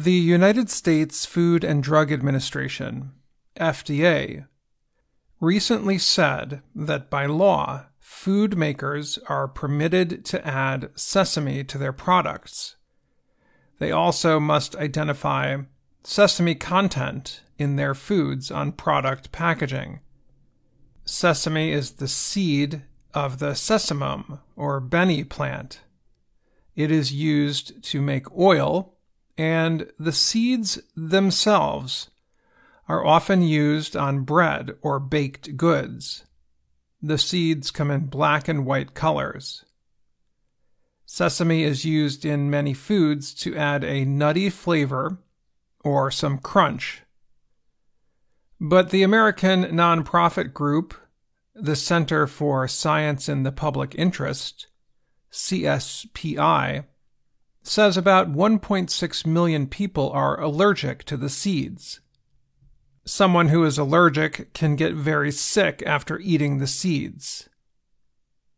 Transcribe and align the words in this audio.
The 0.00 0.12
United 0.12 0.70
States 0.70 1.26
Food 1.26 1.62
and 1.62 1.82
Drug 1.82 2.10
Administration, 2.10 3.12
FDA, 3.56 4.46
recently 5.40 5.98
said 5.98 6.62
that 6.74 7.10
by 7.10 7.26
law, 7.26 7.84
food 7.98 8.56
makers 8.56 9.18
are 9.28 9.46
permitted 9.46 10.24
to 10.24 10.46
add 10.46 10.88
sesame 10.94 11.64
to 11.64 11.76
their 11.76 11.92
products. 11.92 12.76
They 13.78 13.92
also 13.92 14.40
must 14.40 14.74
identify 14.74 15.58
sesame 16.02 16.54
content 16.54 17.42
in 17.58 17.76
their 17.76 17.94
foods 17.94 18.50
on 18.50 18.72
product 18.72 19.32
packaging. 19.32 20.00
Sesame 21.04 21.72
is 21.72 21.90
the 21.90 22.08
seed 22.08 22.84
of 23.12 23.38
the 23.38 23.50
sesamum 23.50 24.38
or 24.56 24.80
benne 24.80 25.26
plant. 25.26 25.82
It 26.74 26.90
is 26.90 27.12
used 27.12 27.84
to 27.84 28.00
make 28.00 28.34
oil 28.34 28.96
and 29.36 29.90
the 29.98 30.12
seeds 30.12 30.78
themselves 30.96 32.10
are 32.88 33.04
often 33.04 33.42
used 33.42 33.96
on 33.96 34.24
bread 34.24 34.72
or 34.82 34.98
baked 34.98 35.56
goods. 35.56 36.24
The 37.00 37.18
seeds 37.18 37.70
come 37.70 37.90
in 37.90 38.06
black 38.06 38.48
and 38.48 38.66
white 38.66 38.94
colors. 38.94 39.64
Sesame 41.06 41.62
is 41.62 41.84
used 41.84 42.24
in 42.24 42.50
many 42.50 42.74
foods 42.74 43.34
to 43.34 43.56
add 43.56 43.82
a 43.84 44.04
nutty 44.04 44.50
flavor 44.50 45.18
or 45.82 46.10
some 46.10 46.38
crunch. 46.38 47.02
But 48.60 48.90
the 48.90 49.02
American 49.02 49.64
nonprofit 49.64 50.52
group, 50.52 50.94
the 51.54 51.76
Center 51.76 52.26
for 52.26 52.68
Science 52.68 53.28
in 53.28 53.42
the 53.42 53.52
Public 53.52 53.94
Interest, 53.96 54.66
CSPI, 55.32 56.84
says 57.62 57.96
about 57.96 58.32
1.6 58.32 59.26
million 59.26 59.66
people 59.66 60.10
are 60.10 60.40
allergic 60.40 61.04
to 61.04 61.16
the 61.16 61.28
seeds. 61.28 62.00
Someone 63.04 63.48
who 63.48 63.64
is 63.64 63.78
allergic 63.78 64.52
can 64.52 64.76
get 64.76 64.94
very 64.94 65.32
sick 65.32 65.82
after 65.86 66.18
eating 66.20 66.58
the 66.58 66.66
seeds. 66.66 67.48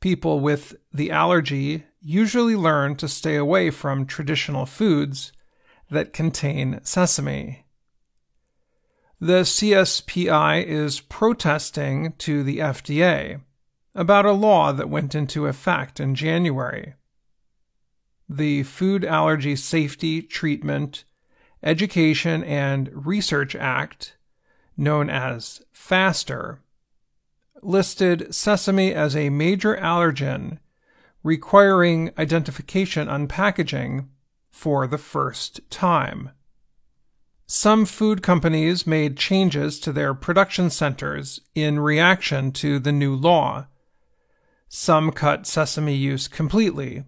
People 0.00 0.40
with 0.40 0.76
the 0.92 1.10
allergy 1.10 1.84
usually 2.00 2.56
learn 2.56 2.94
to 2.96 3.08
stay 3.08 3.36
away 3.36 3.70
from 3.70 4.06
traditional 4.06 4.66
foods 4.66 5.32
that 5.90 6.12
contain 6.12 6.80
sesame. 6.82 7.64
The 9.20 9.42
CSPI 9.42 10.64
is 10.64 11.00
protesting 11.00 12.12
to 12.18 12.42
the 12.42 12.58
FDA 12.58 13.40
about 13.94 14.26
a 14.26 14.32
law 14.32 14.72
that 14.72 14.90
went 14.90 15.14
into 15.14 15.46
effect 15.46 16.00
in 16.00 16.14
January 16.14 16.94
the 18.28 18.62
Food 18.62 19.04
Allergy 19.04 19.56
Safety, 19.56 20.22
Treatment, 20.22 21.04
Education, 21.62 22.42
and 22.44 22.90
Research 22.92 23.54
Act, 23.54 24.16
known 24.76 25.08
as 25.10 25.62
FASTER, 25.72 26.60
listed 27.62 28.34
sesame 28.34 28.92
as 28.92 29.16
a 29.16 29.30
major 29.30 29.76
allergen 29.76 30.58
requiring 31.22 32.12
identification 32.18 33.08
on 33.08 33.26
packaging 33.26 34.08
for 34.50 34.86
the 34.86 34.98
first 34.98 35.60
time. 35.70 36.30
Some 37.46 37.84
food 37.84 38.22
companies 38.22 38.86
made 38.86 39.16
changes 39.16 39.80
to 39.80 39.92
their 39.92 40.14
production 40.14 40.70
centers 40.70 41.40
in 41.54 41.78
reaction 41.80 42.52
to 42.52 42.78
the 42.78 42.92
new 42.92 43.14
law. 43.14 43.66
Some 44.68 45.12
cut 45.12 45.46
sesame 45.46 45.94
use 45.94 46.28
completely 46.28 47.04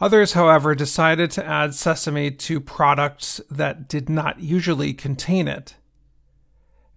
Others, 0.00 0.32
however, 0.32 0.74
decided 0.74 1.30
to 1.32 1.46
add 1.46 1.74
sesame 1.74 2.30
to 2.30 2.60
products 2.60 3.40
that 3.50 3.86
did 3.86 4.08
not 4.08 4.40
usually 4.40 4.94
contain 4.94 5.46
it. 5.46 5.76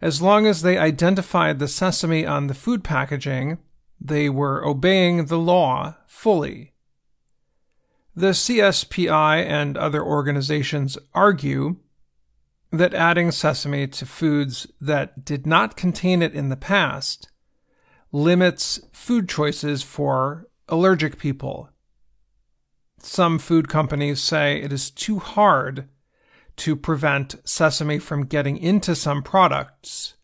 As 0.00 0.22
long 0.22 0.46
as 0.46 0.62
they 0.62 0.78
identified 0.78 1.58
the 1.58 1.68
sesame 1.68 2.24
on 2.24 2.46
the 2.46 2.54
food 2.54 2.84
packaging, 2.84 3.58
they 4.00 4.28
were 4.28 4.64
obeying 4.64 5.26
the 5.26 5.38
law 5.38 5.96
fully. 6.06 6.72
The 8.14 8.30
CSPI 8.30 9.44
and 9.46 9.76
other 9.76 10.02
organizations 10.02 10.98
argue 11.14 11.76
that 12.70 12.94
adding 12.94 13.30
sesame 13.30 13.86
to 13.88 14.06
foods 14.06 14.66
that 14.80 15.24
did 15.24 15.46
not 15.46 15.76
contain 15.76 16.22
it 16.22 16.34
in 16.34 16.48
the 16.50 16.56
past 16.56 17.28
limits 18.12 18.80
food 18.92 19.28
choices 19.28 19.82
for 19.82 20.46
allergic 20.68 21.18
people 21.18 21.71
some 23.04 23.38
food 23.38 23.68
companies 23.68 24.20
say 24.20 24.60
it 24.60 24.72
is 24.72 24.90
too 24.90 25.18
hard 25.18 25.88
to 26.56 26.76
prevent 26.76 27.36
sesame 27.44 27.98
from 27.98 28.26
getting 28.26 28.56
into 28.56 28.94
some 28.94 29.22
products, 29.22 30.14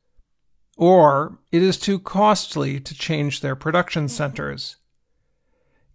or 0.76 1.38
it 1.50 1.62
is 1.62 1.78
too 1.78 1.98
costly 1.98 2.78
to 2.80 2.94
change 2.94 3.40
their 3.40 3.56
production 3.56 4.04
mm-hmm. 4.04 4.16
centers. 4.16 4.76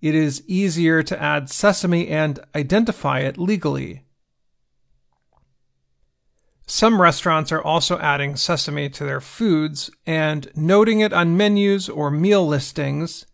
It 0.01 0.15
is 0.15 0.43
easier 0.47 1.01
to 1.03 1.21
add 1.21 1.49
sesame 1.49 2.09
and 2.09 2.39
identify 2.53 3.19
it 3.19 3.37
legally. 3.37 4.03
Some 6.65 7.01
restaurants 7.01 7.51
are 7.51 7.61
also 7.61 7.99
adding 7.99 8.35
sesame 8.35 8.89
to 8.89 9.05
their 9.05 9.21
foods 9.21 9.89
and 10.05 10.49
noting 10.55 10.99
it 10.99 11.13
on 11.13 11.37
menus 11.37 11.87
or 11.87 12.09
meal 12.09 12.45
listings 12.45 13.25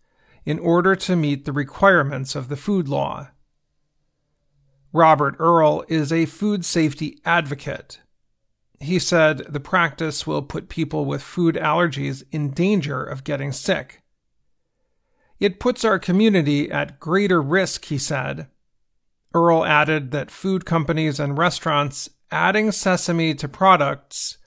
in 0.46 0.60
order 0.60 0.96
to 0.96 1.16
meet 1.16 1.46
the 1.46 1.52
requirements 1.52 2.36
of 2.36 2.50
the 2.50 2.56
food 2.56 2.88
law. 2.88 3.30
Robert 4.92 5.36
Earl 5.40 5.84
is 5.88 6.12
a 6.12 6.26
food 6.26 6.66
safety 6.66 7.20
advocate. 7.24 8.00
He 8.80 8.98
said 8.98 9.40
the 9.50 9.60
practice 9.60 10.26
will 10.26 10.42
put 10.42 10.70
people 10.70 11.06
with 11.06 11.22
food 11.22 11.56
allergies 11.56 12.24
in 12.32 12.52
danger 12.52 13.04
of 13.04 13.24
getting 13.24 13.52
sick. 13.52 14.02
It 15.40 15.60
puts 15.60 15.86
our 15.86 16.00
community 16.00 16.72
at 16.72 17.00
greater 17.00 17.42
risk, 17.42 17.86
he 17.86 17.98
said. 17.98 18.48
Earl 19.34 19.64
added 19.66 20.12
that 20.12 20.32
food 20.32 20.66
companies 20.66 21.20
and 21.20 21.38
restaurants 21.38 22.10
adding 22.32 22.72
sesame 22.72 23.36
to 23.36 23.48
products 23.48 24.38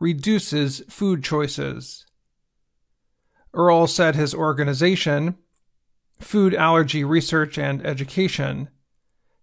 reduces 0.00 0.80
food 0.88 1.22
choices. 1.22 2.06
Earl 3.52 3.86
said 3.86 4.14
his 4.14 4.34
organization, 4.34 5.36
Food 6.20 6.54
Allergy 6.54 7.04
Research 7.04 7.58
and 7.58 7.84
Education, 7.84 8.68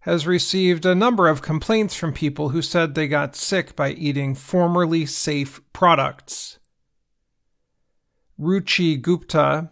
has 0.08 0.26
received 0.26 0.86
a 0.86 0.96
number 0.96 1.28
of 1.28 1.42
complaints 1.42 1.94
from 1.94 2.14
people 2.14 2.50
who 2.50 2.62
said 2.62 2.96
they 2.96 3.10
got 3.10 3.36
sick 3.36 3.76
by 3.76 3.90
eating 3.90 4.34
formerly 4.34 5.06
safe 5.06 5.60
products. 5.74 6.60
Ruchi 8.40 9.02
Gupta 9.02 9.70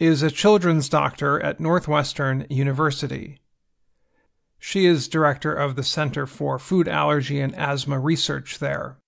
is 0.00 0.20
a 0.20 0.32
children's 0.32 0.88
doctor 0.88 1.40
at 1.40 1.60
Northwestern 1.60 2.44
University. 2.50 3.38
She 4.58 4.84
is 4.84 5.06
director 5.06 5.54
of 5.54 5.76
the 5.76 5.84
Center 5.84 6.26
for 6.26 6.58
Food 6.58 6.88
Allergy 6.88 7.38
and 7.38 7.54
Asthma 7.54 8.00
Research 8.00 8.58
there. 8.58 8.98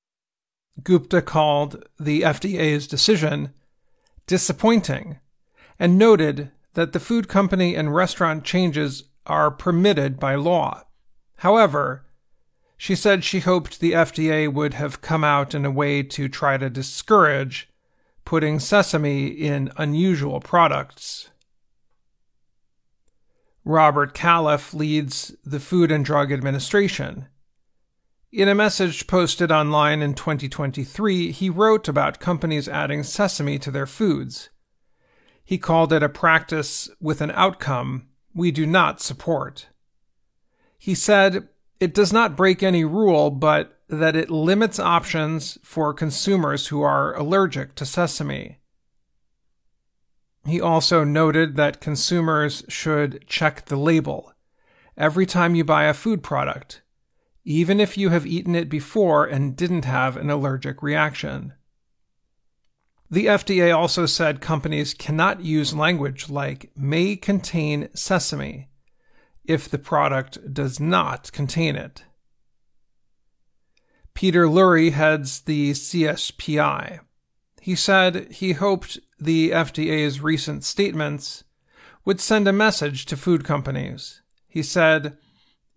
Gupta 0.84 1.20
called 1.20 1.84
the 1.98 2.20
FDA's 2.22 2.87
decision 2.87 3.52
disappointing 4.28 5.19
and 5.81 5.98
noted 5.98 6.52
that 6.75 6.92
the 6.92 7.00
food 7.00 7.26
company 7.26 7.75
and 7.75 7.92
restaurant 7.92 8.44
changes 8.44 9.09
are 9.31 9.51
permitted 9.51 10.19
by 10.19 10.35
law. 10.35 10.83
However, 11.37 12.05
she 12.77 12.97
said 12.97 13.23
she 13.23 13.41
hoped 13.41 13.79
the 13.79 13.93
FDA 13.93 14.53
would 14.53 14.75
have 14.75 15.01
come 15.01 15.23
out 15.23 15.55
in 15.55 15.65
a 15.65 15.71
way 15.71 16.03
to 16.03 16.29
try 16.29 16.57
to 16.57 16.69
discourage 16.69 17.69
putting 18.25 18.59
sesame 18.59 19.27
in 19.27 19.71
unusual 19.77 20.41
products. 20.41 21.31
Robert 23.65 24.15
Califf 24.15 24.75
leads 24.75 25.35
the 25.45 25.61
Food 25.61 25.93
and 25.93 26.05
Drug 26.05 26.33
Administration. 26.33 27.29
In 28.33 28.49
a 28.49 28.55
message 28.55 29.06
posted 29.06 29.53
online 29.53 30.03
in 30.03 30.15
2023, 30.15 31.33
he 31.33 31.50
wrote 31.50 31.87
about 31.87 32.21
companies 32.21 32.69
adding 32.69 33.03
sesame 33.03 33.59
to 33.59 33.71
their 33.71 33.87
foods. 33.87 34.50
He 35.44 35.59
called 35.59 35.93
it 35.93 36.03
a 36.03 36.09
practice 36.09 36.88
with 37.00 37.21
an 37.21 37.33
outcome 37.33 38.10
we 38.35 38.50
do 38.50 38.67
not 38.67 39.00
support. 39.00 39.69
He 40.79 40.94
said 40.94 41.49
it 41.79 41.94
does 41.94 42.12
not 42.12 42.37
break 42.37 42.62
any 42.62 42.85
rule, 42.85 43.31
but 43.31 43.79
that 43.88 44.15
it 44.17 44.31
limits 44.31 44.79
options 44.79 45.59
for 45.62 45.93
consumers 45.93 46.69
who 46.69 46.82
are 46.82 47.17
allergic 47.17 47.75
to 47.77 47.85
sesame. 47.85 48.59
He 50.47 50.61
also 50.61 51.05
noted 51.05 51.56
that 51.56 51.81
consumers 51.81 52.65
should 52.69 53.27
check 53.27 53.67
the 53.67 53.77
label 53.77 54.33
every 54.97 55.26
time 55.26 55.55
you 55.55 55.65
buy 55.65 55.85
a 55.85 55.94
food 55.94 56.23
product, 56.23 56.83
even 57.44 57.81
if 57.81 57.99
you 57.99 58.11
have 58.11 58.26
eaten 58.26 58.55
it 58.55 58.69
before 58.69 59.26
and 59.26 59.56
didn't 59.56 59.85
have 59.85 60.17
an 60.17 60.31
allergic 60.31 60.83
reaction. 60.83 61.55
The 63.11 63.27
FDA 63.27 63.77
also 63.77 64.07
said 64.07 64.41
companies 64.41 64.95
cannot 64.95 65.41
use 65.41 65.75
language 65.75 66.31
like 66.31 66.71
may 66.77 67.17
contain 67.17 67.89
sesame 67.93 68.69
if 69.45 69.69
the 69.69 69.79
product 69.79 70.55
does 70.55 70.79
not 70.79 71.33
contain 71.33 71.75
it. 71.75 72.05
Peter 74.15 74.45
Lurie 74.47 74.93
heads 74.93 75.41
the 75.41 75.73
CSPI. 75.73 77.01
He 77.61 77.75
said 77.75 78.31
he 78.31 78.53
hoped 78.53 79.01
the 79.19 79.51
FDA's 79.51 80.21
recent 80.21 80.62
statements 80.62 81.43
would 82.05 82.21
send 82.21 82.47
a 82.47 82.53
message 82.53 83.07
to 83.07 83.17
food 83.17 83.45
companies. 83.45 84.23
He 84.47 84.62
said, 84.62 85.19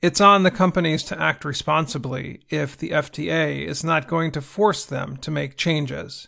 It's 0.04 0.22
on 0.22 0.44
the 0.44 0.52
companies 0.52 1.04
to 1.04 1.20
act 1.20 1.46
responsibly 1.46 2.42
if 2.50 2.78
the 2.78 2.92
FDA 2.92 3.66
is 3.66 3.84
not 3.84 4.08
going 4.08 4.32
to 4.34 4.42
force 4.42 4.86
them 4.86 5.18
to 5.18 5.32
make 5.32 5.58
changes. 5.58 6.28